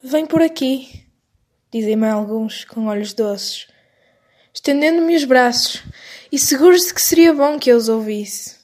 Vem 0.00 0.26
por 0.26 0.40
aqui, 0.40 1.04
dizem-me 1.72 2.08
alguns 2.08 2.64
com 2.64 2.86
olhos 2.86 3.12
doces, 3.12 3.66
estendendo-me 4.54 5.16
os 5.16 5.24
braços 5.24 5.82
e 6.30 6.38
seguros 6.38 6.86
de 6.86 6.94
que 6.94 7.02
seria 7.02 7.34
bom 7.34 7.58
que 7.58 7.68
eu 7.68 7.76
os 7.76 7.88
ouvisse. 7.88 8.58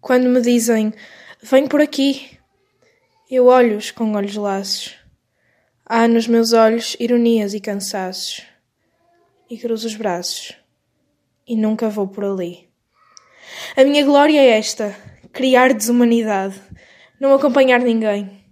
Quando 0.00 0.28
me 0.28 0.40
dizem 0.40 0.92
vem 1.40 1.68
por 1.68 1.80
aqui, 1.80 2.36
eu 3.30 3.46
olho-os 3.46 3.92
com 3.92 4.12
olhos 4.14 4.34
laços. 4.34 4.96
Há 5.86 6.08
nos 6.08 6.26
meus 6.26 6.52
olhos 6.52 6.96
ironias 6.98 7.54
e 7.54 7.60
cansaços. 7.60 8.42
E 9.48 9.56
cruzo 9.56 9.86
os 9.86 9.94
braços. 9.94 10.56
E 11.46 11.54
nunca 11.54 11.88
vou 11.88 12.08
por 12.08 12.24
ali. 12.24 12.68
A 13.76 13.84
minha 13.84 14.04
glória 14.04 14.40
é 14.40 14.58
esta: 14.58 14.96
criar 15.32 15.72
desumanidade, 15.72 16.60
não 17.20 17.32
acompanhar 17.32 17.78
ninguém 17.78 18.43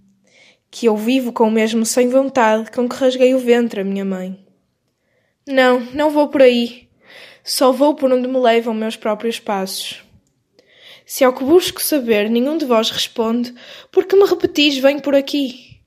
que 0.72 0.86
eu 0.86 0.96
vivo 0.96 1.34
com 1.34 1.48
o 1.48 1.50
mesmo 1.50 1.84
sem 1.84 2.08
vontade 2.08 2.70
com 2.70 2.88
que 2.88 2.96
rasguei 2.96 3.34
o 3.34 3.38
ventre 3.38 3.82
a 3.82 3.84
minha 3.84 4.06
mãe. 4.06 4.42
Não, 5.46 5.80
não 5.92 6.08
vou 6.08 6.28
por 6.28 6.40
aí. 6.40 6.88
Só 7.44 7.70
vou 7.70 7.94
por 7.94 8.10
onde 8.10 8.26
me 8.26 8.38
levam 8.38 8.72
meus 8.72 8.96
próprios 8.96 9.38
passos. 9.38 10.02
Se 11.04 11.24
ao 11.24 11.34
que 11.34 11.44
busco 11.44 11.82
saber 11.82 12.30
nenhum 12.30 12.56
de 12.56 12.64
vós 12.64 12.90
responde, 12.90 13.54
por 13.90 14.06
que 14.06 14.16
me 14.16 14.24
repetis 14.24 14.78
vem 14.78 14.98
por 14.98 15.14
aqui? 15.14 15.82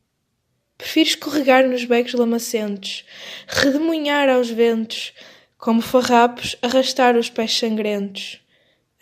Prefiro 0.77 1.09
escorregar 1.09 1.67
nos 1.67 1.84
becos 1.84 2.13
lamacentos, 2.13 3.05
redemoinhar 3.48 4.29
aos 4.29 4.52
ventos, 4.52 5.13
como 5.57 5.81
farrapos 5.81 6.55
arrastar 6.62 7.17
os 7.17 7.29
pés 7.29 7.57
sangrentos, 7.57 8.40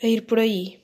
a 0.01 0.07
ir 0.07 0.21
por 0.21 0.39
aí. 0.39 0.82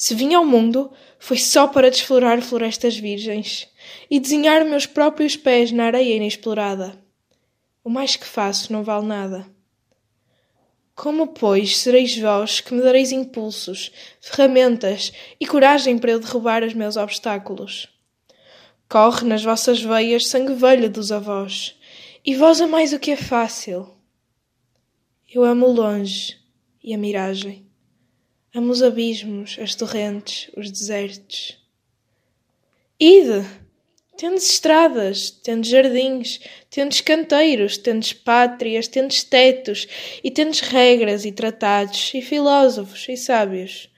Se 0.00 0.14
vim 0.14 0.32
ao 0.32 0.46
mundo, 0.46 0.90
foi 1.18 1.36
só 1.36 1.68
para 1.68 1.90
desflorar 1.90 2.40
florestas 2.40 2.96
virgens 2.96 3.68
e 4.10 4.18
desenhar 4.18 4.64
meus 4.64 4.86
próprios 4.86 5.36
pés 5.36 5.70
na 5.72 5.84
areia 5.84 6.16
inexplorada. 6.16 6.98
O 7.84 7.90
mais 7.90 8.16
que 8.16 8.24
faço 8.24 8.72
não 8.72 8.82
vale 8.82 9.04
nada. 9.04 9.46
Como, 10.94 11.26
pois, 11.26 11.76
sereis 11.76 12.16
vós 12.16 12.60
que 12.60 12.72
me 12.72 12.80
dareis 12.80 13.12
impulsos, 13.12 13.92
ferramentas 14.22 15.12
e 15.38 15.46
coragem 15.46 15.98
para 15.98 16.12
eu 16.12 16.18
derrubar 16.18 16.64
os 16.64 16.72
meus 16.72 16.96
obstáculos? 16.96 17.86
Corre 18.88 19.28
nas 19.28 19.44
vossas 19.44 19.82
veias 19.82 20.28
sangue 20.28 20.54
velho 20.54 20.88
dos 20.88 21.12
avós, 21.12 21.78
e 22.24 22.34
vós 22.34 22.58
amais 22.62 22.94
o 22.94 22.98
que 22.98 23.10
é 23.10 23.16
fácil. 23.18 23.86
Eu 25.28 25.44
amo 25.44 25.66
longe 25.66 26.38
e 26.82 26.94
a 26.94 26.96
miragem. 26.96 27.69
Amo 28.52 28.72
os 28.72 28.82
abismos, 28.82 29.56
as 29.60 29.76
torrentes, 29.76 30.50
os 30.56 30.68
desertos. 30.72 31.56
Ide! 32.98 33.46
Tendes 34.16 34.50
estradas, 34.50 35.30
tendes 35.30 35.70
jardins, 35.70 36.40
tendes 36.68 37.00
canteiros, 37.00 37.78
tendes 37.78 38.12
pátrias, 38.12 38.88
tendes 38.88 39.22
tetos, 39.22 39.86
e 40.22 40.32
tendes 40.32 40.60
regras 40.60 41.24
e 41.24 41.30
tratados, 41.30 42.12
e 42.12 42.20
filósofos 42.20 43.06
e 43.08 43.16
sábios. 43.16 43.88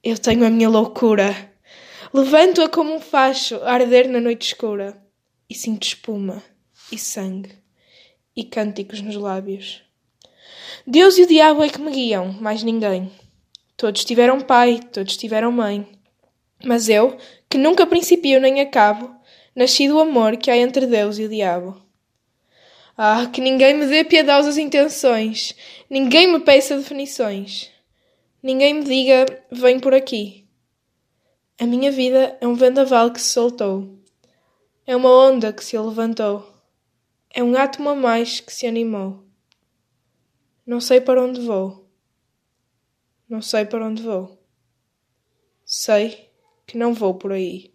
Eu 0.00 0.16
tenho 0.16 0.46
a 0.46 0.50
minha 0.50 0.68
loucura. 0.68 1.34
Levanto-a 2.14 2.68
como 2.68 2.94
um 2.94 3.00
facho 3.00 3.56
a 3.56 3.72
arder 3.72 4.08
na 4.08 4.20
noite 4.20 4.46
escura, 4.46 4.96
e 5.50 5.54
sinto 5.56 5.88
espuma, 5.88 6.40
e 6.92 6.96
sangue, 6.96 7.50
e 8.36 8.44
cânticos 8.44 9.00
nos 9.00 9.16
lábios. 9.16 9.82
Deus 10.86 11.18
e 11.18 11.22
o 11.22 11.26
diabo 11.26 11.64
é 11.64 11.68
que 11.68 11.80
me 11.80 11.90
guiam, 11.90 12.32
mais 12.34 12.62
ninguém. 12.62 13.10
Todos 13.76 14.04
tiveram 14.04 14.40
pai, 14.40 14.80
todos 14.92 15.16
tiveram 15.16 15.52
mãe. 15.52 15.86
Mas 16.64 16.88
eu, 16.88 17.18
que 17.48 17.58
nunca 17.58 17.86
principio 17.86 18.40
nem 18.40 18.60
acabo, 18.60 19.14
nasci 19.54 19.86
do 19.86 20.00
amor 20.00 20.38
que 20.38 20.50
há 20.50 20.56
entre 20.56 20.86
Deus 20.86 21.18
e 21.18 21.24
o 21.24 21.28
diabo. 21.28 21.80
Ah, 22.96 23.26
que 23.26 23.42
ninguém 23.42 23.74
me 23.74 23.86
dê 23.86 24.02
piedosas 24.02 24.56
intenções, 24.56 25.54
ninguém 25.90 26.26
me 26.26 26.40
peça 26.40 26.78
definições, 26.78 27.70
ninguém 28.42 28.72
me 28.72 28.84
diga 28.84 29.26
vem 29.52 29.78
por 29.78 29.92
aqui. 29.92 30.48
A 31.60 31.66
minha 31.66 31.92
vida 31.92 32.38
é 32.40 32.46
um 32.46 32.54
vendaval 32.54 33.10
que 33.10 33.20
se 33.20 33.28
soltou, 33.28 33.98
é 34.86 34.96
uma 34.96 35.10
onda 35.10 35.52
que 35.52 35.62
se 35.62 35.78
levantou, 35.78 36.50
é 37.34 37.42
um 37.42 37.54
átomo 37.54 37.90
a 37.90 37.94
mais 37.94 38.40
que 38.40 38.52
se 38.52 38.66
animou. 38.66 39.22
Não 40.66 40.80
sei 40.80 40.98
para 41.00 41.22
onde 41.22 41.42
vou. 41.42 41.85
Não 43.28 43.42
sei 43.42 43.64
para 43.64 43.84
onde 43.86 44.02
vou. 44.02 44.38
Sei 45.64 46.30
que 46.66 46.78
não 46.78 46.94
vou 46.94 47.14
por 47.18 47.32
aí. 47.32 47.64